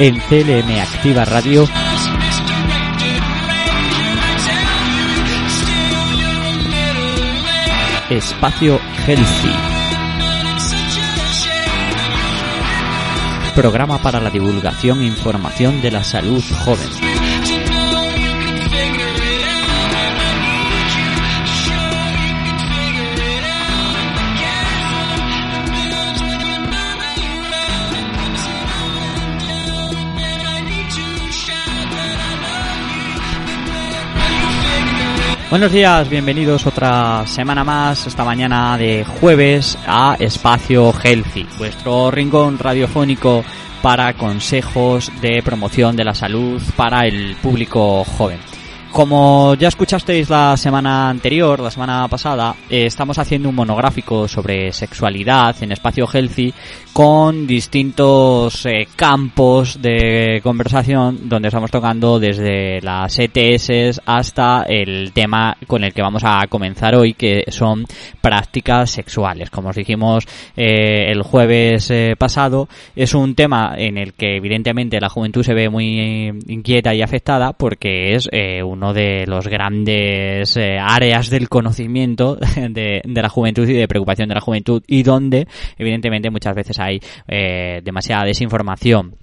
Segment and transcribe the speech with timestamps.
[0.00, 1.68] en CLM Activa Radio
[8.08, 9.52] Espacio Healthy,
[13.54, 17.19] programa para la divulgación e información de la salud joven.
[35.50, 42.56] Buenos días, bienvenidos otra semana más, esta mañana de jueves a Espacio Healthy, vuestro rincón
[42.56, 43.42] radiofónico
[43.82, 48.38] para consejos de promoción de la salud para el público joven.
[48.92, 54.72] Como ya escuchasteis la semana anterior, la semana pasada, eh, estamos haciendo un monográfico sobre
[54.72, 56.52] sexualidad en Espacio Healthy
[56.92, 65.56] con distintos eh, campos de conversación donde estamos tocando desde las ETS hasta el tema
[65.68, 67.84] con el que vamos a comenzar hoy, que son
[68.20, 69.50] prácticas sexuales.
[69.50, 75.00] Como os dijimos eh, el jueves eh, pasado, es un tema en el que evidentemente
[75.00, 80.56] la juventud se ve muy inquieta y afectada porque es eh, uno de los grandes
[80.56, 85.02] eh, áreas del conocimiento de, de la juventud y de preocupación de la juventud y
[85.02, 89.16] donde evidentemente muchas veces hay eh, demasiada desinformación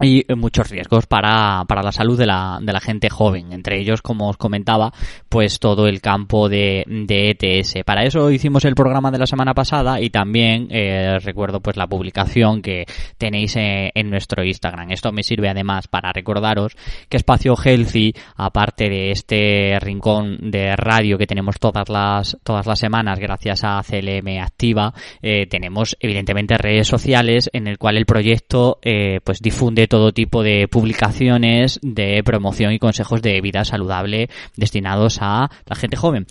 [0.00, 3.52] y muchos riesgos para, para la salud de la, de la gente joven.
[3.52, 4.92] Entre ellos, como os comentaba,
[5.28, 7.84] pues todo el campo de, de ETS.
[7.84, 11.86] Para eso hicimos el programa de la semana pasada y también eh, recuerdo pues la
[11.86, 12.84] publicación que
[13.18, 14.90] tenéis eh, en nuestro Instagram.
[14.90, 16.76] Esto me sirve además para recordaros
[17.08, 22.78] que Espacio Healthy, aparte de este rincón de radio que tenemos todas las, todas las
[22.78, 24.92] semanas gracias a CLM Activa,
[25.22, 30.42] eh, tenemos evidentemente redes sociales en el cual el proyecto eh, pues difunde todo tipo
[30.42, 36.26] de publicaciones de promoción y consejos de vida saludable destinados a la gente joven.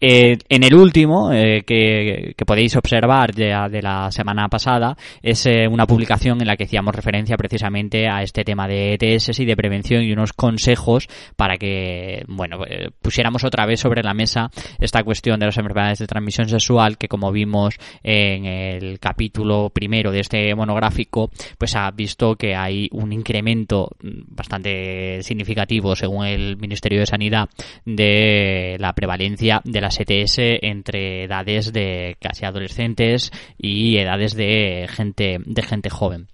[0.00, 5.66] Eh, en el último, eh, que, podéis observar de, de la semana pasada, es eh,
[5.68, 9.56] una publicación en la que hacíamos referencia precisamente a este tema de ETS y de
[9.56, 12.60] prevención y unos consejos para que, bueno,
[13.02, 17.08] pusiéramos otra vez sobre la mesa esta cuestión de las enfermedades de transmisión sexual que
[17.08, 23.12] como vimos en el capítulo primero de este monográfico, pues ha visto que hay un
[23.12, 27.48] incremento bastante significativo según el Ministerio de Sanidad
[27.84, 35.38] de la prevalencia de las ETS entre edades de casi adolescentes y edades de gente
[35.44, 36.28] de gente joven.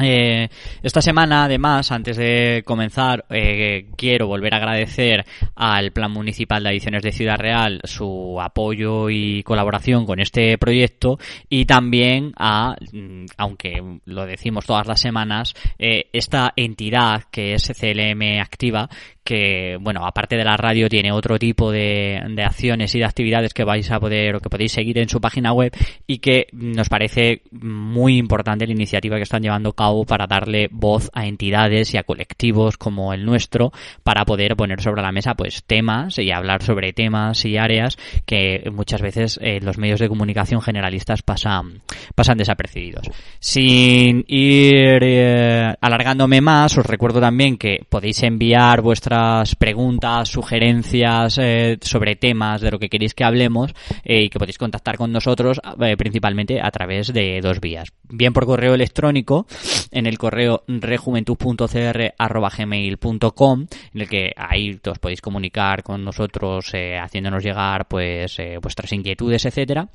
[0.00, 0.48] Eh,
[0.80, 5.24] esta semana, además, antes de comenzar, eh, quiero volver a agradecer
[5.56, 11.18] al Plan Municipal de Adiciones de Ciudad Real su apoyo y colaboración con este proyecto
[11.48, 17.72] y también a, mm, aunque lo decimos todas las semanas, eh, esta entidad que es
[17.76, 18.88] CLM Activa
[19.28, 23.62] que, bueno, aparte de la radio, tiene otro tipo de, acciones y de actividades que
[23.62, 25.70] vais a poder o que podéis seguir en su página web
[26.06, 30.68] y que nos parece muy importante la iniciativa que están llevando a cabo para darle
[30.70, 33.72] voz a entidades y a colectivos como el nuestro
[34.02, 37.96] para poder poner sobre la mesa pues temas y hablar sobre temas y áreas
[38.26, 41.82] que muchas veces eh, los medios de comunicación generalistas pasan,
[42.14, 43.08] pasan desapercibidos.
[43.38, 51.78] Sin ir eh, alargándome más, os recuerdo también que podéis enviar vuestras preguntas, sugerencias eh,
[51.80, 55.60] sobre temas de lo que queréis que hablemos y que podéis contactar con nosotros
[55.96, 57.88] principalmente a través de dos vías.
[58.08, 59.46] Bien por correo electrónico
[59.90, 67.42] en el correo rejuventud.cr@gmail.com en el que ahí os podéis comunicar con nosotros eh, haciéndonos
[67.42, 69.88] llegar pues eh, vuestras inquietudes, etcétera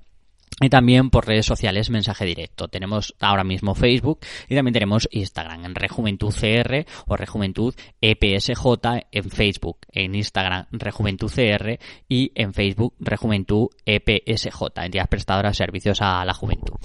[0.62, 2.68] y también por redes sociales mensaje directo.
[2.68, 8.65] Tenemos ahora mismo Facebook y también tenemos Instagram en Rejuventud CR o Rejuventud EPSJ
[9.12, 16.01] en Facebook, en Instagram Rejuventud CR y en Facebook Rejuventud EPSJ, entidad prestadora de servicios
[16.01, 16.75] a la juventud.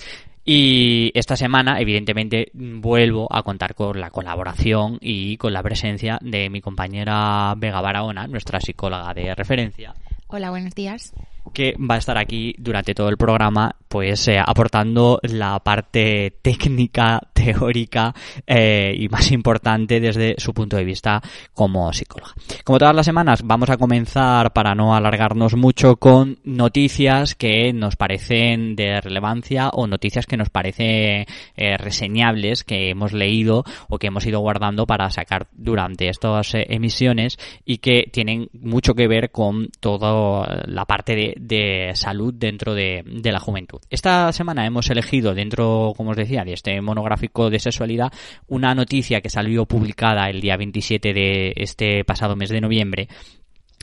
[0.51, 6.49] Y esta semana, evidentemente, vuelvo a contar con la colaboración y con la presencia de
[6.49, 9.95] mi compañera Vega Barahona, nuestra psicóloga de referencia.
[10.29, 11.13] Hola, buenos días.
[11.53, 17.21] Que va a estar aquí durante todo el programa, pues eh, aportando la parte técnica,
[17.33, 18.15] teórica
[18.47, 21.23] eh, y más importante desde su punto de vista
[21.55, 22.35] como psicóloga.
[22.65, 27.97] Como todas las semanas, vamos a comenzar, para no alargarnos mucho, con noticias que nos
[27.97, 34.09] parecen de relevancia o noticias que nos parecen eh, reseñables que hemos leído o que
[34.09, 39.69] hemos ido guardando para sacar durante estas emisiones y que tienen mucho que ver con
[39.81, 43.81] toda la parte de, de salud dentro de, la juventud.
[43.91, 48.13] Esta semana hemos elegido dentro, como os decía, de este monográfico de sexualidad,
[48.47, 53.09] una noticia que salió publicada el día 27 de este pasado mes de noviembre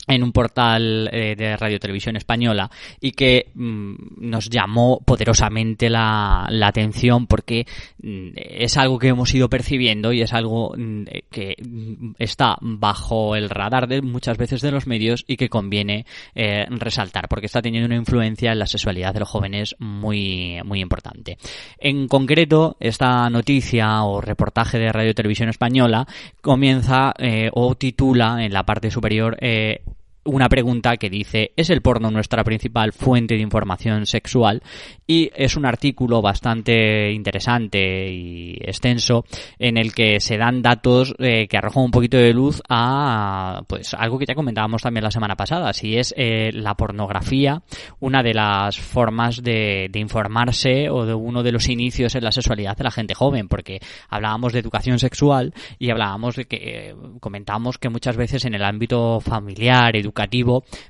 [0.06, 2.70] en un portal eh, de radio televisión española
[3.00, 7.66] y que mm, nos llamó poderosamente la, atención porque
[8.02, 13.36] mm, es algo que hemos ido percibiendo y es algo mm, que mm, está bajo
[13.36, 17.62] el radar de muchas veces de los medios y que conviene eh, resaltar porque está
[17.62, 21.38] teniendo una influencia en la sexualidad de los jóvenes muy muy importante.
[21.78, 26.06] En concreto, esta noticia o reportaje de radio televisión española
[26.40, 29.82] comienza eh, o titula en la parte superior eh,
[30.26, 34.62] una pregunta que dice ¿Es el porno nuestra principal fuente de información sexual?
[35.06, 39.24] Y es un artículo bastante interesante y extenso
[39.58, 43.94] en el que se dan datos eh, que arrojan un poquito de luz a pues
[43.94, 47.62] algo que ya comentábamos también la semana pasada, si es eh, la pornografía
[48.00, 52.76] una de las formas de, informarse o de uno de los inicios en la sexualidad
[52.76, 57.78] de la gente joven, porque hablábamos de educación sexual y hablábamos de que eh, comentábamos
[57.78, 59.96] que muchas veces en el ámbito familiar,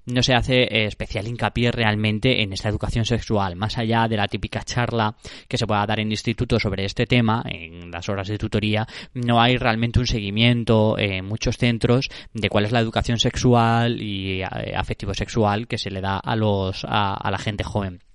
[0.07, 4.29] no se hace eh, especial hincapié realmente en esta educación sexual, más allá de la
[4.29, 5.17] típica charla
[5.49, 9.41] que se pueda dar en instituto sobre este tema, en las horas de tutoría, no
[9.41, 14.75] hay realmente un seguimiento en muchos centros de cuál es la educación sexual y eh,
[14.77, 18.06] afectivo sexual que se le da a los a, a la gente joven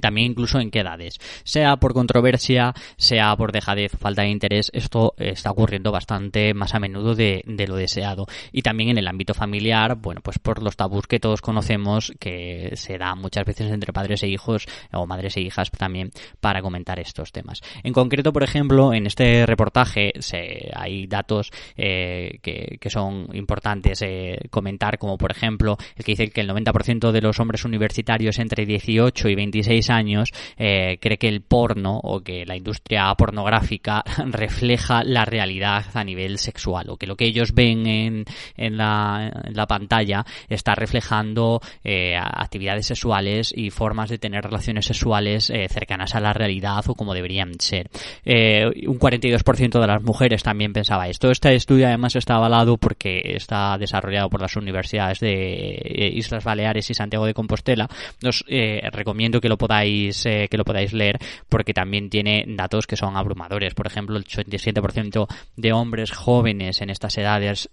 [0.00, 1.18] también incluso en qué edades.
[1.44, 6.80] Sea por controversia, sea por dejadez, falta de interés, esto está ocurriendo bastante más a
[6.80, 8.26] menudo de, de, lo deseado.
[8.52, 12.72] Y también en el ámbito familiar, bueno, pues por los tabús que todos conocemos que
[12.74, 16.98] se da muchas veces entre padres e hijos o madres e hijas también para comentar
[16.98, 17.60] estos temas.
[17.82, 24.02] En concreto, por ejemplo, en este reportaje se, hay datos eh, que, que, son importantes
[24.02, 28.38] eh, comentar, como por ejemplo el que dice que el 90% de los hombres universitarios
[28.38, 34.02] entre 18 y 26 años eh, cree que el porno o que la industria pornográfica
[34.26, 38.24] refleja la realidad a nivel sexual o que lo que ellos ven en,
[38.56, 44.86] en, la, en la, pantalla está reflejando eh, actividades sexuales y formas de tener relaciones
[44.86, 47.90] sexuales eh, cercanas a la realidad o como deberían ser.
[48.24, 51.30] Un 42% de las mujeres también pensaba esto.
[51.30, 56.94] Este estudio además está avalado porque está desarrollado por las universidades de Islas Baleares y
[56.94, 57.88] Santiago de Compostela.
[58.24, 58.44] Os
[58.92, 61.18] recomiendo que lo podáis eh, que lo podáis leer
[61.48, 63.74] porque también tiene datos que son abrumadores.
[63.74, 65.26] Por ejemplo, el 87%
[65.56, 67.70] de hombres jóvenes en estas edades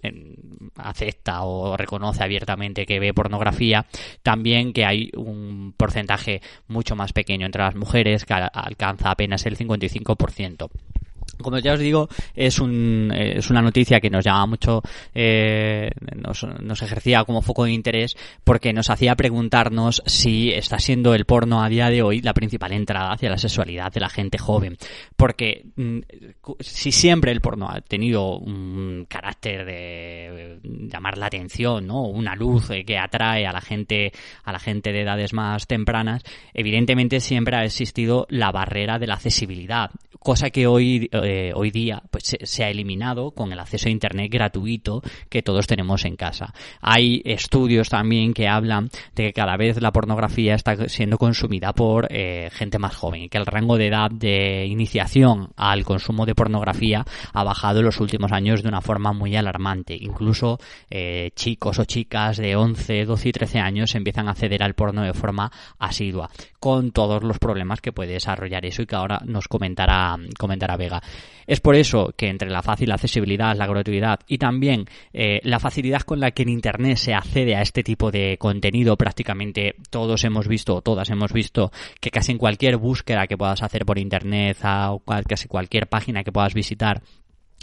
[0.78, 3.86] acepta o reconoce abiertamente que ve pornografía.
[4.24, 9.58] También que hay un porcentaje mucho más pequeño entre las mujeres que alcanza apenas el
[9.58, 10.70] 55%
[11.42, 14.82] como ya os digo, es, un, es una noticia que nos llama mucho,
[15.14, 21.26] eh, nos, ejercía como foco de interés porque nos hacía preguntarnos si está siendo el
[21.26, 24.78] porno a día de hoy la principal entrada hacia la sexualidad de la gente joven.
[25.16, 26.00] Porque mm,
[26.60, 32.04] si siempre el porno ha tenido un carácter de llamar la atención, ¿no?
[32.04, 34.12] Una luz que atrae a la gente,
[34.44, 39.16] a la gente de edades más tempranas, evidentemente siempre ha existido la barrera de la
[39.16, 43.88] accesibilidad, cosa que hoy eh, hoy día pues se, se, ha eliminado con el acceso
[43.88, 46.54] a internet gratuito que todos tenemos en casa.
[46.82, 52.08] Hay estudios también que hablan de que cada vez la pornografía está siendo consumida por
[52.10, 56.36] eh, gente más joven y que el rango de edad de iniciación al consumo de
[56.36, 59.98] pornografía ha bajado en los últimos años de una forma muy alarmante.
[60.00, 60.60] Incluso
[60.90, 65.04] eh, chicos o chicas de 11, 12 y 13 años empiezan a acceder al porno
[65.04, 69.48] de forma asidua, con todos los problemas que puede desarrollar eso y que ahora nos
[69.48, 71.02] comentará, comentará Vega.
[71.48, 76.02] Es por eso que entre la fácil accesibilidad, la gratuidad y también eh, la facilidad
[76.02, 80.48] con la que en Internet se accede a este tipo de contenido, prácticamente todos hemos
[80.48, 84.58] visto, o todas hemos visto, que casi en cualquier búsqueda que puedas hacer por Internet,
[84.62, 84.96] a
[85.28, 87.02] casi cualquier página que puedas visitar,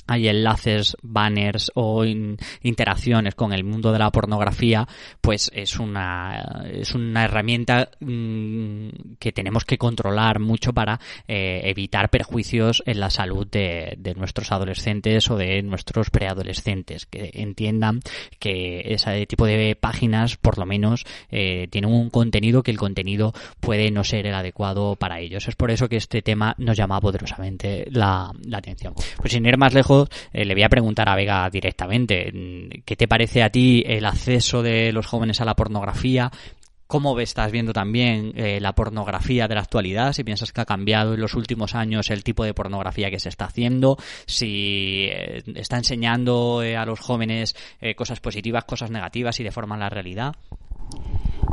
[0.09, 4.89] hay enlaces, banners o in- interacciones con el mundo de la pornografía,
[5.21, 8.89] pues es una, es una herramienta mm,
[9.19, 14.51] que tenemos que controlar mucho para eh, evitar perjuicios en la salud de, de nuestros
[14.53, 18.01] adolescentes o de nuestros preadolescentes, que entiendan
[18.39, 23.33] que ese tipo de páginas por lo menos eh, tienen un contenido que el contenido
[23.61, 25.49] puede no ser el adecuado para ellos.
[25.49, 28.95] Es por eso que este tema nos llama poderosamente la, la atención.
[29.19, 29.98] Pues sin ir más lejos,
[30.33, 34.05] eh, le voy a preguntar a Vega directamente, mm, ¿qué te parece a ti el
[34.05, 36.31] acceso de los jóvenes a la pornografía?
[36.87, 40.15] ¿Cómo estás viendo también eh, la pornografía de la actualidad?
[40.15, 43.29] Si piensas que ha cambiado en los últimos años el tipo de pornografía que se
[43.29, 47.55] está haciendo, si eh, está enseñando a los jóvenes
[47.95, 50.35] cosas positivas, cosas negativas y deforman la realidad.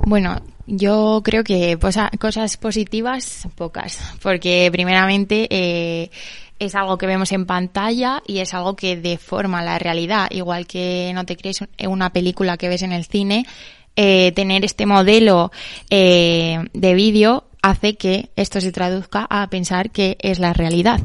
[0.06, 0.38] Bueno,
[0.68, 1.78] yo creo que
[2.20, 6.10] cosas positivas, pocas, porque primeramente
[6.60, 11.12] es algo que vemos en pantalla y es algo que deforma la realidad, igual que
[11.14, 13.46] no te crees un- una película que ves en el cine,
[13.96, 15.52] eh, tener este modelo
[15.90, 21.02] eh, de vídeo hace que esto se traduzca a pensar que es la realidad.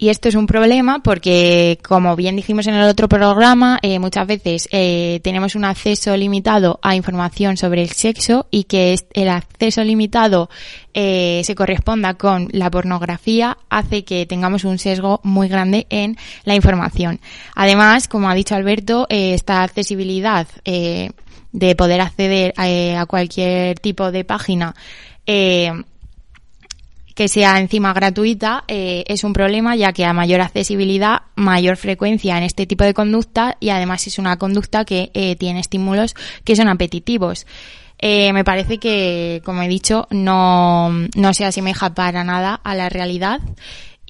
[0.00, 4.28] Y esto es un problema porque, como bien dijimos en el otro programa, eh, muchas
[4.28, 9.82] veces eh, tenemos un acceso limitado a información sobre el sexo y que el acceso
[9.82, 10.50] limitado
[10.94, 16.54] eh, se corresponda con la pornografía hace que tengamos un sesgo muy grande en la
[16.54, 17.18] información.
[17.56, 21.10] Además, como ha dicho Alberto, eh, esta accesibilidad eh,
[21.50, 24.76] de poder acceder eh, a cualquier tipo de página
[25.26, 25.72] eh,
[27.18, 32.38] que sea encima gratuita eh, es un problema ya que a mayor accesibilidad, mayor frecuencia
[32.38, 36.54] en este tipo de conducta y además es una conducta que eh, tiene estímulos que
[36.54, 37.44] son apetitivos.
[37.98, 42.88] Eh, me parece que, como he dicho, no, no se asemeja para nada a la
[42.88, 43.40] realidad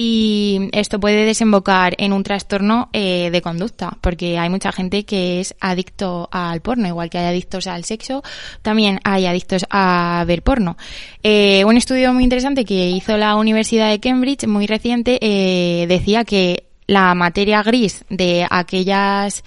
[0.00, 5.40] y esto puede desembocar en un trastorno eh, de conducta, porque hay mucha gente que
[5.40, 8.22] es adicto al porno, igual que hay adictos al sexo,
[8.62, 10.76] también hay adictos a ver porno.
[11.24, 16.24] Eh, un estudio muy interesante que hizo la Universidad de Cambridge, muy reciente, eh, decía
[16.24, 19.42] que la materia gris de aquellas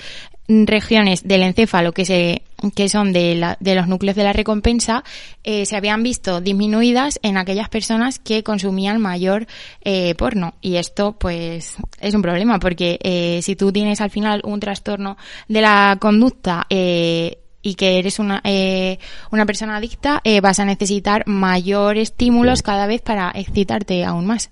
[0.50, 2.42] regiones del encéfalo que se
[2.76, 5.04] que son de, la- de los núcleos de la recompensa
[5.44, 9.48] eh, se habían visto disminuidas en aquellas personas que consumían mayor
[9.84, 14.42] eh, porno y esto pues es un problema porque eh, si tú tienes al final
[14.44, 18.98] un trastorno de la conducta eh, y que eres una, eh,
[19.32, 24.50] una persona adicta, eh, vas a necesitar mayor estímulos cada vez para excitarte aún más.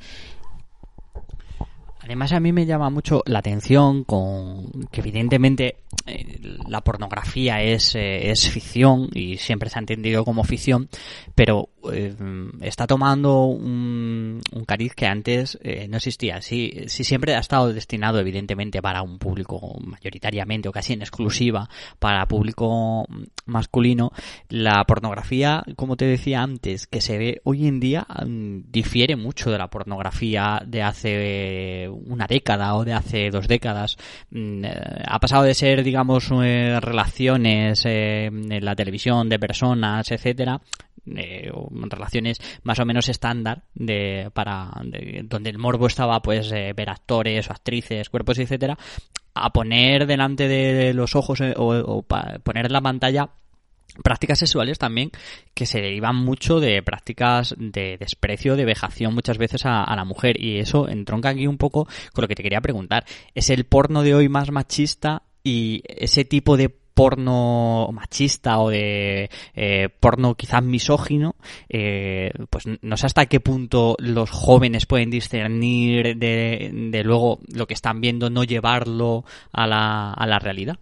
[2.09, 5.75] Además a mí me llama mucho la atención con que evidentemente
[6.07, 10.89] eh, la pornografía es, eh, es ficción y siempre se ha entendido como ficción,
[11.35, 12.15] pero eh,
[12.61, 16.41] está tomando un, un cariz que antes no existía.
[16.41, 21.69] Si, si siempre ha estado destinado evidentemente para un público mayoritariamente o casi en exclusiva
[21.99, 23.05] para público
[23.45, 24.11] masculino,
[24.49, 29.51] la pornografía, como te decía antes, que se ve hoy en día mm, difiere mucho
[29.51, 33.97] de la pornografía de hace una década o de hace dos décadas.
[34.31, 40.11] Mm, eh, Ha pasado de ser, digamos, eh, relaciones eh, en la televisión de personas,
[40.11, 40.61] etcétera,
[41.15, 41.51] eh,
[41.89, 47.49] relaciones más o menos estándar de para de- donde el morbo estaba pues ver actores
[47.49, 48.77] o actrices cuerpos etcétera
[49.33, 52.03] a poner delante de los ojos o,
[52.43, 53.29] poner en la pantalla
[54.03, 55.11] prácticas sexuales también
[55.53, 60.41] que se derivan mucho de prácticas de desprecio, de vejación muchas veces a, la mujer
[60.41, 63.05] y eso entronca aquí un poco con lo que te quería preguntar.
[63.35, 66.69] ¿Es el porno de hoy más machista y ese tipo de
[66.99, 71.37] porno machista o de eh, porno quizás misógino,
[71.69, 77.67] eh, pues no sé hasta qué punto los jóvenes pueden discernir de, de luego lo
[77.67, 80.77] que están viendo, no llevarlo a la, a la realidad.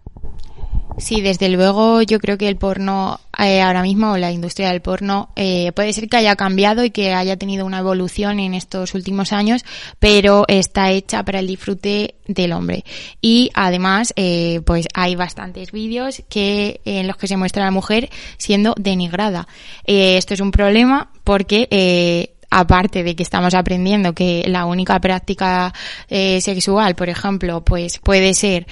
[0.96, 4.80] Sí, desde luego yo creo que el porno eh, ahora mismo, o la industria del
[4.80, 8.94] porno, eh, puede ser que haya cambiado y que haya tenido una evolución en estos
[8.94, 9.64] últimos años,
[10.00, 12.84] pero está hecha para el disfrute del hombre.
[13.20, 17.72] Y además, eh, pues hay bastantes vídeos que en los que se muestra a la
[17.72, 19.46] mujer siendo denigrada.
[19.84, 24.98] Eh, esto es un problema porque eh, aparte de que estamos aprendiendo que la única
[25.00, 25.72] práctica
[26.08, 28.66] eh, sexual, por ejemplo, pues puede ser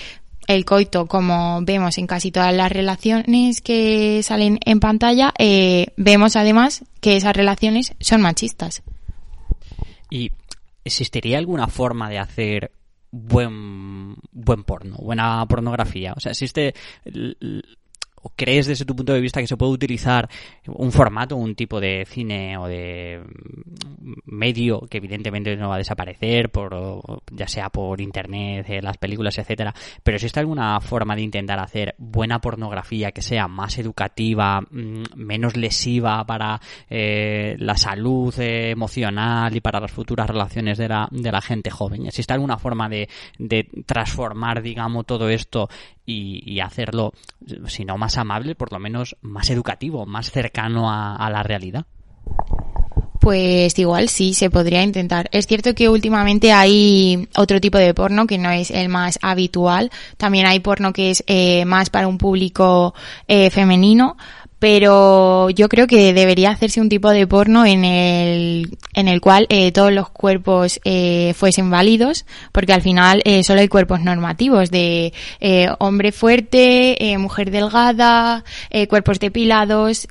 [0.47, 6.37] el coito, como vemos en casi todas las relaciones que salen en pantalla, eh, vemos
[6.37, 8.83] además que esas relaciones son machistas.
[10.11, 10.31] ¿Y
[10.85, 12.73] existiría alguna forma de hacer
[13.11, 16.15] buen buen porno, buena pornografía?
[16.17, 16.75] O sea, existe
[18.27, 20.29] ¿O crees desde tu punto de vista que se puede utilizar
[20.67, 25.79] un formato, un tipo de cine o de mm, medio que evidentemente no va a
[25.79, 26.75] desaparecer, por,
[27.31, 29.73] ya sea por internet, eh, las películas, etcétera?
[30.03, 35.57] Pero existe alguna forma de intentar hacer buena pornografía que sea más educativa, mm, menos
[35.57, 41.31] lesiva para eh, la salud eh, emocional y para las futuras relaciones de la, de
[41.31, 42.07] la gente joven?
[42.07, 45.69] ¿Existe alguna forma de, de transformar, digamos, todo esto
[46.07, 47.13] y, y hacerlo,
[47.67, 51.85] si no más amable, por lo menos más educativo, más cercano a, la realidad?
[53.21, 55.29] Pues igual sí, se podría intentar.
[55.33, 59.91] Es cierto que últimamente hay otro tipo de porno que no es el más habitual.
[60.17, 62.95] También hay porno que es eh, más para un público
[63.27, 64.17] eh, femenino,
[64.59, 69.47] pero yo creo que debería hacerse un tipo de porno en el, en el cual
[69.51, 74.71] eh, todos los cuerpos eh, fuesen válidos, porque al final eh, solo hay cuerpos normativos
[74.71, 80.09] de eh, hombre fuerte, eh, mujer delgada, eh, cuerpos depilados,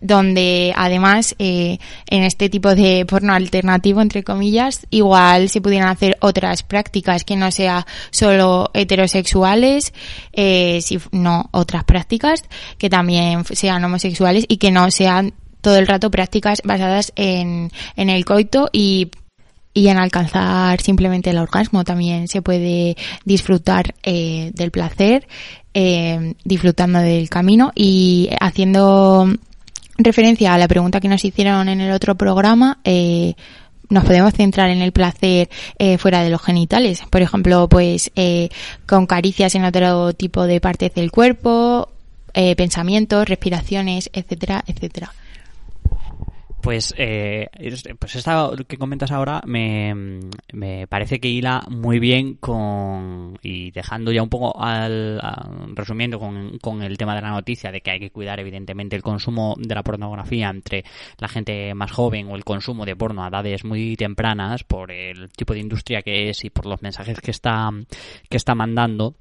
[0.00, 6.62] donde además en este tipo de porno alternativo, entre comillas, igual se pudieran hacer otras
[6.62, 9.92] prácticas que no sea solo heterosexuales,
[10.34, 12.44] si, no otras prácticas
[12.78, 18.10] que también sean homosexuales y que no sean todo el rato prácticas basadas en, en
[18.10, 19.10] el coito y
[19.74, 25.28] y en alcanzar simplemente el orgasmo también se puede disfrutar eh, del placer,
[25.72, 29.28] eh, disfrutando del camino y haciendo
[29.96, 33.34] referencia a la pregunta que nos hicieron en el otro programa, eh,
[33.90, 35.48] nos podemos centrar en el placer
[35.78, 37.02] eh, fuera de los genitales.
[37.10, 38.48] Por ejemplo, pues eh,
[38.86, 41.88] con caricias en otro tipo de partes del cuerpo,
[42.40, 45.10] eh, pensamientos, respiraciones, etcétera, etcétera.
[46.60, 50.20] Pues, eh, es- pues esta que comentas ahora me,
[50.52, 55.20] me parece que hila muy bien con y dejando ya un poco al,
[55.74, 59.02] resumiendo con, con el tema de la noticia de que hay que cuidar evidentemente el
[59.02, 60.84] consumo de la pornografía entre
[61.18, 65.28] la gente más joven o el consumo de porno a edades muy tempranas por el
[65.30, 67.70] tipo de industria que es y por los mensajes que está
[68.28, 69.14] que está mandando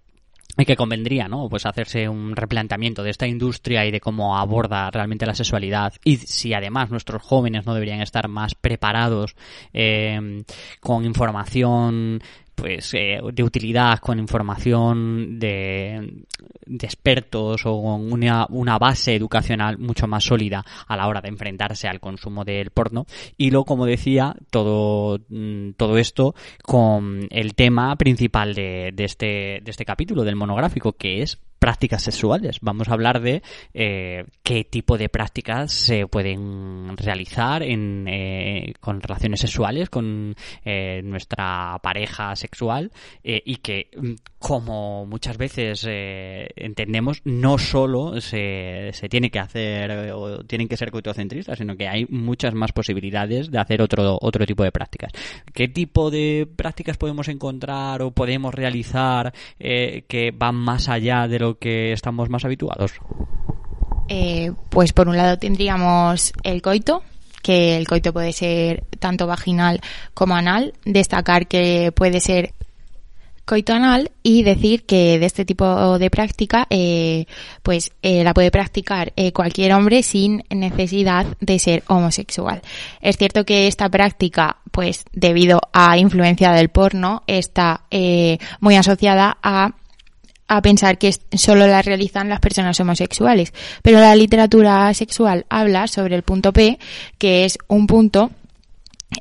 [0.58, 1.50] y que convendría, ¿no?
[1.50, 6.18] Pues hacerse un replanteamiento de esta industria y de cómo aborda realmente la sexualidad y
[6.18, 9.36] si además nuestros jóvenes no deberían estar más preparados
[9.74, 10.44] eh,
[10.80, 12.22] con información
[12.58, 16.24] pues eh, de utilidad con información de,
[16.66, 21.30] de expertos o con una, una base educacional mucho más sólida a la hora de
[21.30, 23.06] enfrentarse al consumo del porno.
[23.38, 26.34] Y luego como decía todo mm, todo esto
[26.64, 32.02] con el tema principal de, de este de este capítulo del monográfico que es prácticas
[32.02, 32.60] sexuales.
[32.62, 39.02] Vamos a hablar de eh, qué tipo de prácticas se pueden realizar en, eh, con
[39.02, 42.90] relaciones sexuales con eh, nuestra pareja sexual
[43.22, 49.92] eh, y que, mm, como muchas veces entendemos, no solo se, se tiene que hacer
[50.14, 54.46] o tienen que ser coitocentristas, sino que hay muchas más posibilidades de hacer otro, otro
[54.46, 55.12] tipo de prácticas.
[55.54, 61.57] ¿Qué tipo de prácticas podemos encontrar o podemos realizar que van más allá de lo
[61.60, 62.94] que estamos más habituados?
[64.10, 67.04] Eh, pues por un lado tendríamos el coito,
[67.42, 69.82] que el coito puede ser tanto vaginal
[70.14, 70.74] como anal.
[70.86, 72.54] Destacar que puede ser
[73.46, 77.28] coito anal y decir que de este tipo de práctica eh,
[77.64, 82.62] pues eh, la puede practicar cualquier hombre sin necesidad de ser homosexual.
[83.02, 87.84] Es cierto que esta práctica pues debido a influencia del porno está
[88.60, 89.76] muy asociada a
[90.48, 93.54] a pensar que solo la realizan las personas homosexuales.
[93.82, 96.80] Pero la literatura sexual habla sobre el punto P,
[97.18, 98.32] que es un punto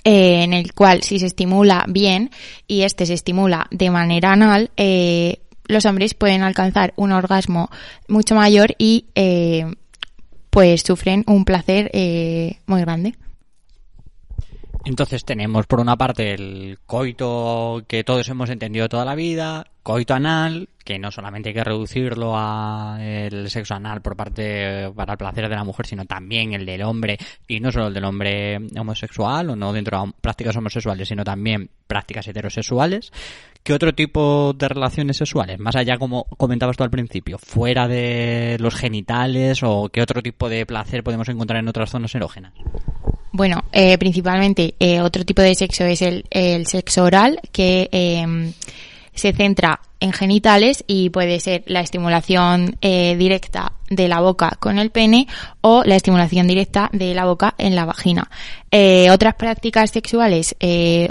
[0.05, 2.31] eh, en el cual si se estimula bien
[2.67, 7.71] y este se estimula de manera anal, eh, los hombres pueden alcanzar un orgasmo
[8.09, 9.67] mucho mayor y eh,
[10.51, 13.15] pues sufren un placer eh, muy grande.
[14.87, 20.15] Entonces tenemos por una parte el coito que todos hemos entendido toda la vida, coito
[20.15, 25.19] anal, que no solamente hay que reducirlo a el sexo anal por parte para el
[25.19, 27.19] placer de la mujer, sino también el del hombre
[27.49, 31.69] y no solo el del hombre homosexual o no dentro de prácticas homosexuales, sino también
[31.89, 33.11] prácticas heterosexuales.
[33.65, 35.59] ¿Qué otro tipo de relaciones sexuales?
[35.59, 40.49] Más allá, como comentabas tú al principio, fuera de los genitales o qué otro tipo
[40.49, 42.53] de placer podemos encontrar en otras zonas erógenas.
[43.37, 46.25] Bueno, eh, principalmente eh, otro tipo de sexo es el,
[46.67, 48.53] sexo oral, que eh,
[49.13, 54.79] se centra en genitales y puede ser la estimulación eh, directa de la boca con
[54.79, 55.27] el pene
[55.61, 58.31] o la estimulación directa de la boca en la vagina.
[58.71, 60.57] Eh, otras prácticas sexuales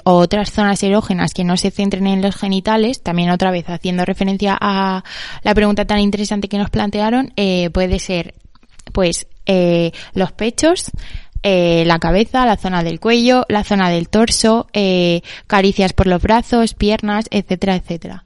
[0.03, 4.03] o otras zonas erógenas que no se centren en los genitales, también otra vez haciendo
[4.03, 5.03] referencia a
[5.43, 7.33] la pregunta tan interesante que nos plantearon,
[7.71, 8.33] puede ser
[8.93, 9.27] pues
[10.13, 10.91] los pechos,
[11.43, 16.21] eh, la cabeza, la zona del cuello, la zona del torso, eh, caricias por los
[16.21, 18.23] brazos, piernas, etcétera, etcétera.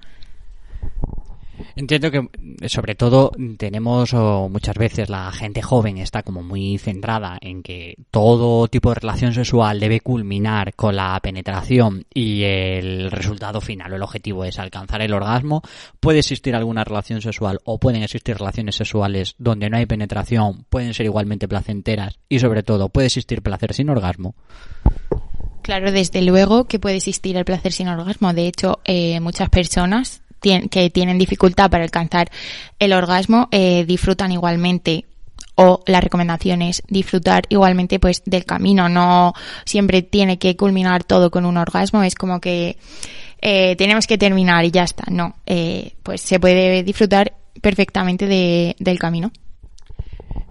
[1.76, 2.28] Entiendo que,
[2.68, 7.96] sobre todo, tenemos o, muchas veces la gente joven está como muy centrada en que
[8.12, 13.96] todo tipo de relación sexual debe culminar con la penetración y el resultado final o
[13.96, 15.62] el objetivo es alcanzar el orgasmo.
[16.00, 20.94] Puede existir alguna relación sexual o pueden existir relaciones sexuales donde no hay penetración, pueden
[20.94, 24.36] ser igualmente placenteras y, sobre todo, puede existir placer sin orgasmo.
[25.62, 28.34] Claro, desde luego que puede existir el placer sin orgasmo.
[28.34, 32.30] De hecho, eh, muchas personas que tienen dificultad para alcanzar
[32.80, 35.06] el orgasmo eh, disfrutan igualmente
[35.56, 38.88] o la recomendación es disfrutar igualmente pues del camino.
[38.88, 39.34] No
[39.66, 42.78] siempre tiene que culminar todo con un orgasmo es como que
[43.42, 48.76] eh, tenemos que terminar y ya está no eh, pues se puede disfrutar perfectamente de-
[48.80, 49.32] del camino.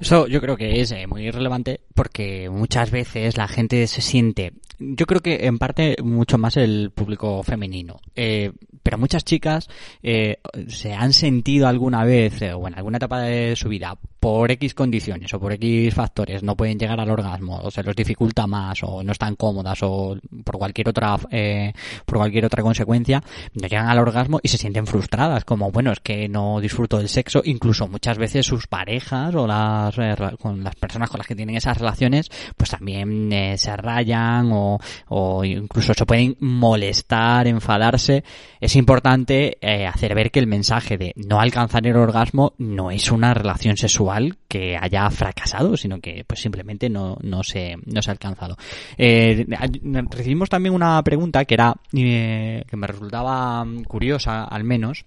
[0.00, 5.06] Eso yo creo que es muy relevante porque muchas veces la gente se siente, yo
[5.06, 8.52] creo que en parte mucho más el público femenino, eh,
[8.88, 9.68] pero muchas chicas
[10.02, 14.50] eh, se han sentido alguna vez eh, o en alguna etapa de su vida por
[14.50, 18.46] X condiciones o por X factores no pueden llegar al orgasmo o se los dificulta
[18.46, 21.72] más o no están cómodas o por cualquier otra eh,
[22.04, 23.22] por cualquier otra consecuencia
[23.54, 27.08] no llegan al orgasmo y se sienten frustradas como bueno es que no disfruto del
[27.08, 31.36] sexo incluso muchas veces sus parejas o las eh, con las personas con las que
[31.36, 38.24] tienen esas relaciones pues también eh, se rayan o, o incluso se pueden molestar enfadarse
[38.78, 43.34] importante eh, hacer ver que el mensaje de no alcanzar el orgasmo no es una
[43.34, 48.12] relación sexual que haya fracasado, sino que pues simplemente no, no, se, no se ha
[48.12, 48.56] alcanzado.
[48.96, 49.46] Eh,
[50.10, 55.04] recibimos también una pregunta que era eh, que me resultaba curiosa, al menos,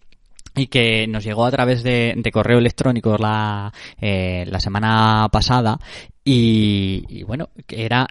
[0.56, 5.80] y que nos llegó a través de, correo electrónico la, la semana pasada
[6.26, 8.06] y, y bueno, era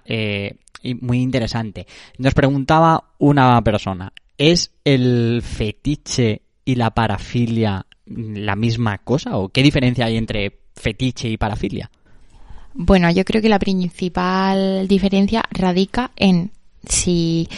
[1.00, 1.86] muy interesante.
[2.16, 9.62] Nos preguntaba una persona, ¿es el fetiche y la parafilia la misma cosa o qué
[9.62, 11.90] diferencia hay entre fetiche y parafilia?
[12.72, 16.52] Bueno, yo creo que la principal diferencia radica en
[16.88, 17.48] si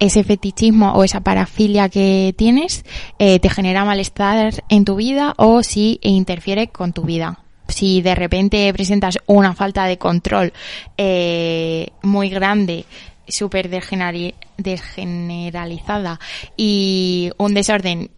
[0.00, 2.84] ese fetichismo o esa parafilia que tienes
[3.20, 7.38] eh, te genera malestar en tu vida o si interfiere con tu vida.
[7.68, 10.52] Si de repente presentas una falta de control
[10.96, 12.84] eh, muy grande,
[13.32, 16.20] súper desgeneralizada
[16.56, 18.12] y un desorden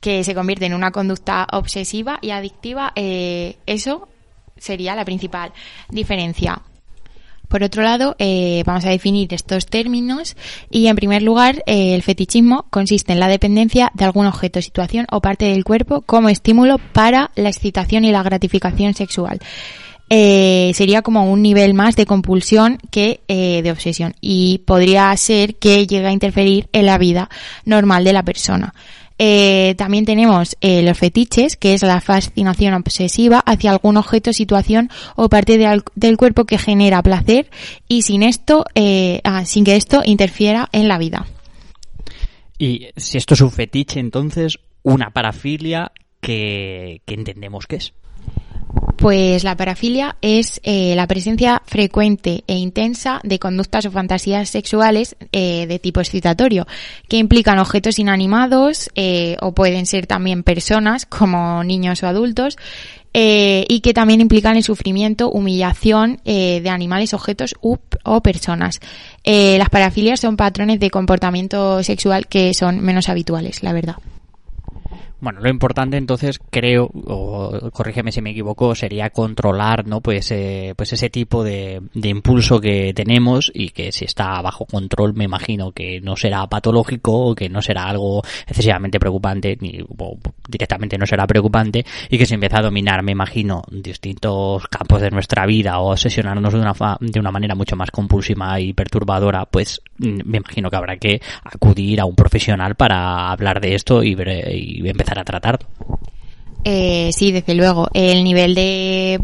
[0.00, 4.08] que se convierte en una conducta obsesiva y adictiva, eh, eso
[4.56, 5.52] sería la principal
[5.90, 6.62] diferencia.
[7.48, 10.36] Por otro lado, eh, vamos a definir estos términos
[10.70, 15.06] y, en primer lugar, eh, el fetichismo consiste en la dependencia de algún objeto, situación
[15.10, 19.40] o parte del cuerpo como estímulo para la excitación y la gratificación sexual.
[20.10, 25.54] Eh, sería como un nivel más de compulsión que eh, de obsesión y podría ser
[25.54, 27.30] que llegue a interferir en la vida
[27.64, 28.74] normal de la persona.
[29.22, 34.88] Eh, también tenemos eh, los fetiches, que es la fascinación obsesiva hacia algún objeto, situación
[35.14, 37.50] o parte del cuerpo que genera placer
[37.86, 41.26] y sin esto, eh, ah, sin que esto interfiera en la vida.
[42.56, 45.92] Y si esto es un fetiche, entonces una parafilia
[46.22, 47.92] que, que entendemos que es.
[49.00, 55.16] Pues la parafilia es eh, la presencia frecuente e intensa de conductas o fantasías sexuales
[55.32, 56.66] eh, de tipo excitatorio,
[57.08, 62.58] que implican objetos inanimados eh, o pueden ser también personas como niños o adultos,
[63.14, 68.80] eh, y que también implican el sufrimiento, humillación eh, de animales, objetos o personas.
[69.24, 73.96] Eh, las parafilias son patrones de comportamiento sexual que son menos habituales, la verdad.
[75.20, 80.00] Bueno, lo importante entonces creo, o corrígeme si me equivoco, sería controlar, ¿no?
[80.00, 84.64] Pues, eh, pues ese tipo de, de impulso que tenemos y que si está bajo
[84.64, 89.80] control me imagino que no será patológico o que no será algo excesivamente preocupante ni
[89.98, 95.02] o directamente no será preocupante y que se empieza a dominar, me imagino, distintos campos
[95.02, 98.72] de nuestra vida o obsesionarnos de una, fa- de una manera mucho más compulsiva y
[98.72, 104.02] perturbadora, pues me imagino que habrá que acudir a un profesional para hablar de esto
[104.02, 105.68] y, ver- y empezar a tratarlo.
[106.64, 107.88] Eh, sí, desde luego.
[107.94, 109.20] El nivel de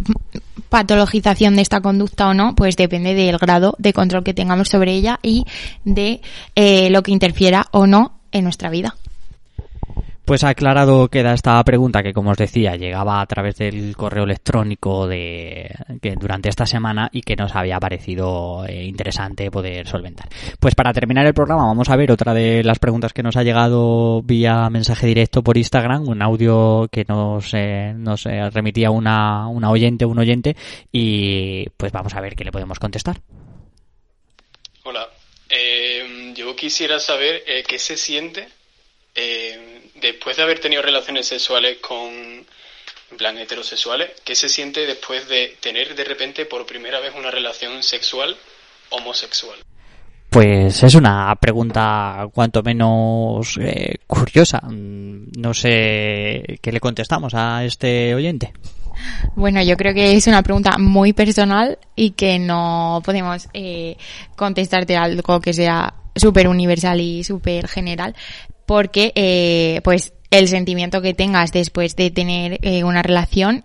[0.69, 4.93] patologización de esta conducta o no, pues depende del grado de control que tengamos sobre
[4.95, 5.45] ella y
[5.85, 6.21] de
[6.55, 8.97] eh, lo que interfiera o no en nuestra vida.
[10.27, 15.07] Pues aclarado queda esta pregunta que, como os decía, llegaba a través del correo electrónico
[15.07, 20.29] de que durante esta semana y que nos había parecido eh, interesante poder solventar.
[20.59, 23.45] Pues para terminar el programa vamos a ver otra de las preguntas que nos ha
[23.45, 29.47] llegado vía mensaje directo por Instagram, un audio que nos, eh, nos eh, remitía una,
[29.47, 30.57] una oyente, un oyente,
[30.91, 33.21] y pues vamos a ver qué le podemos contestar.
[34.83, 35.07] Hola,
[36.35, 38.49] yo quisiera saber qué se siente
[40.01, 45.57] después de haber tenido relaciones sexuales con, en plan, heterosexuales, qué se siente después de
[45.61, 48.37] tener de repente por primera vez una relación sexual
[48.91, 49.59] homosexual.
[50.31, 54.61] Pues es una pregunta cuanto menos eh, curiosa.
[54.61, 58.53] Mm, No sé qué le contestamos a este oyente.
[59.35, 63.97] Bueno, yo creo que es una pregunta muy personal y que no podemos eh,
[64.37, 68.15] contestarte algo que sea súper universal y súper general,
[68.67, 73.65] porque eh, pues el sentimiento que tengas después de tener eh, una relación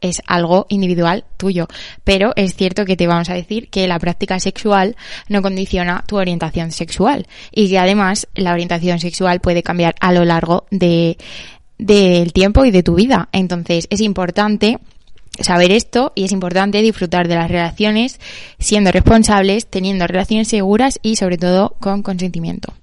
[0.00, 1.68] es algo individual tuyo,
[2.04, 4.96] pero es cierto que te vamos a decir que la práctica sexual
[5.28, 10.24] no condiciona tu orientación sexual y que además la orientación sexual puede cambiar a lo
[10.24, 11.18] largo de
[11.78, 13.30] del tiempo y de tu vida.
[13.32, 14.78] Entonces es importante
[15.38, 18.20] saber esto y es importante disfrutar de las relaciones
[18.58, 22.74] siendo responsables, teniendo relaciones seguras y sobre todo con consentimiento.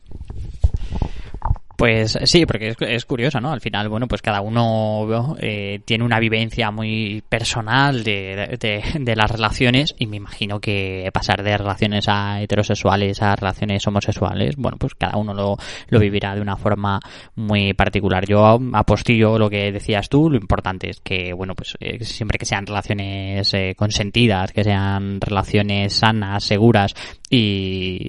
[1.78, 3.52] Pues sí, porque es, es curioso, ¿no?
[3.52, 9.30] Al final, bueno, pues cada uno eh, tiene una vivencia muy personal de, de, las
[9.30, 14.96] relaciones y me imagino que pasar de relaciones a heterosexuales a relaciones homosexuales, bueno, pues
[14.96, 15.56] cada uno lo,
[15.90, 17.00] lo vivirá de una forma
[17.36, 18.26] muy particular.
[18.26, 22.46] Yo apostillo lo que decías tú, lo importante es que, bueno, pues eh, siempre que
[22.46, 26.96] sean relaciones eh, consentidas, que sean relaciones sanas, seguras
[27.30, 28.08] y,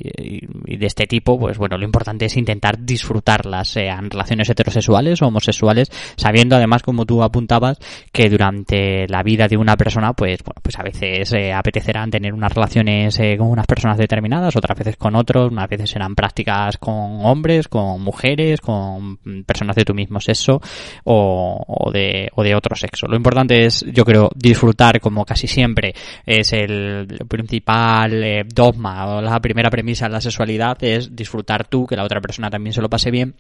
[0.64, 5.27] y de este tipo, pues bueno, lo importante es intentar disfrutarlas, sean relaciones heterosexuales o
[5.27, 7.79] homosexuales, sabiendo además, como tú apuntabas,
[8.12, 12.35] que durante la vida de una persona, pues bueno, pues a veces eh, apetecerán tener
[12.35, 16.79] unas relaciones eh, con unas personas determinadas, otras veces con otros, unas veces serán prácticas
[16.79, 20.61] con hombres, con mujeres, con personas de tu mismo sexo
[21.05, 23.07] o, o de, o de otro sexo.
[23.07, 25.94] Lo importante es, yo creo, disfrutar como casi siempre
[26.25, 31.87] es el principal eh, dogma o la primera premisa de la sexualidad es disfrutar tú,
[31.87, 33.35] que la otra persona también se lo pase bien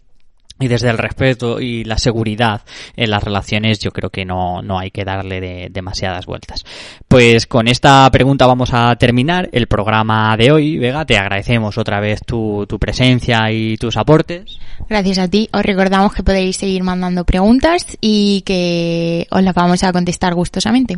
[0.60, 2.62] y desde el respeto y la seguridad
[2.96, 6.64] en las relaciones yo creo que no, no hay que darle de, demasiadas vueltas.
[7.06, 10.78] Pues con esta pregunta vamos a terminar el programa de hoy.
[10.78, 14.58] Vega, te agradecemos otra vez tu, tu presencia y tus aportes.
[14.88, 15.48] Gracias a ti.
[15.52, 20.96] Os recordamos que podéis seguir mandando preguntas y que os las vamos a contestar gustosamente.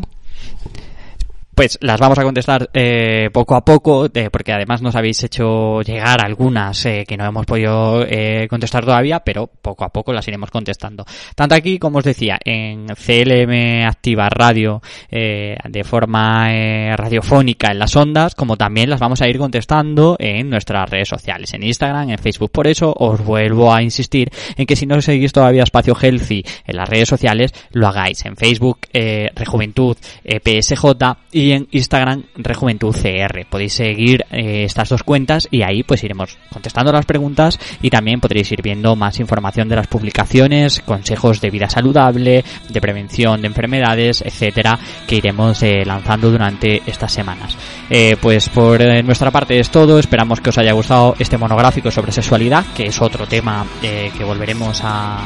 [1.61, 5.83] Pues las vamos a contestar eh, poco a poco, eh, porque además nos habéis hecho
[5.83, 8.03] llegar algunas eh, que no hemos podido
[8.49, 11.05] contestar todavía, pero poco a poco las iremos contestando.
[11.35, 16.49] Tanto aquí, como os decía, en CLM Activa Radio, de forma
[16.97, 21.53] radiofónica en las ondas, como también las vamos a ir contestando en nuestras redes sociales,
[21.53, 22.53] en Instagram, en Facebook.
[22.53, 26.77] Por eso os vuelvo a insistir en que si no seguís todavía Espacio Healthy en
[26.77, 30.87] las redes sociales, lo hagáis en Facebook, Rejuventud eh, PSJ
[31.33, 33.47] y en Instagram Rejuventud CR.
[33.49, 38.21] Podéis seguir eh, estas dos cuentas y ahí pues iremos contestando las preguntas y también
[38.21, 43.49] podréis ir viendo más información de las publicaciones, consejos de vida saludable, de prevención de
[43.49, 47.57] enfermedades, etcétera, que iremos eh, lanzando durante estas semanas.
[47.89, 49.99] Eh, pues por nuestra parte es todo.
[49.99, 54.81] Esperamos que os haya gustado este monográfico sobre sexualidad, que es otro tema que volveremos
[54.85, 55.19] a,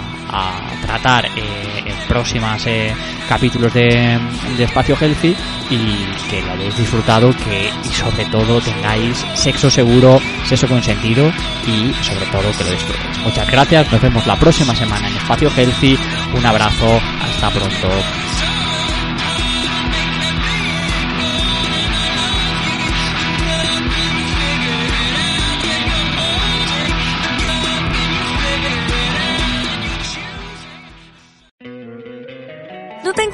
[0.82, 2.66] tratar en próximas
[3.28, 4.18] capítulos de,
[4.56, 5.34] de Espacio Healthy
[5.70, 11.30] y que lo hayáis disfrutado que y sobre todo tengáis sexo seguro, sexo consentido
[11.66, 13.18] y sobre todo que lo disfrutéis.
[13.24, 15.98] Muchas gracias, nos vemos la próxima semana en Espacio Healthy.
[16.36, 17.88] Un abrazo, hasta pronto.